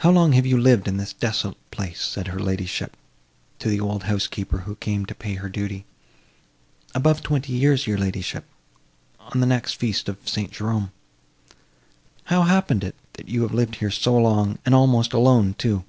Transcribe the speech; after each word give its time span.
"How 0.00 0.10
long 0.10 0.32
have 0.32 0.44
you 0.44 0.58
lived 0.60 0.86
in 0.86 0.98
this 0.98 1.14
desolate 1.14 1.56
place?" 1.70 2.02
said 2.04 2.26
her 2.28 2.38
ladyship, 2.38 2.98
to 3.58 3.70
the 3.70 3.80
old 3.80 4.02
housekeeper, 4.02 4.58
who 4.58 4.74
came 4.74 5.06
to 5.06 5.14
pay 5.14 5.36
her 5.36 5.48
duty. 5.48 5.86
"Above 6.94 7.22
twenty 7.22 7.54
years, 7.54 7.86
your 7.86 7.96
ladyship, 7.96 8.44
on 9.18 9.40
the 9.40 9.46
next 9.46 9.76
feast 9.76 10.06
of 10.10 10.28
St. 10.28 10.52
Jerome." 10.52 10.92
"How 12.24 12.42
happened 12.42 12.84
it, 12.84 12.94
that 13.14 13.30
you 13.30 13.40
have 13.40 13.54
lived 13.54 13.76
here 13.76 13.90
so 13.90 14.14
long, 14.18 14.58
and 14.66 14.74
almost 14.74 15.14
alone, 15.14 15.54
too? 15.54 15.82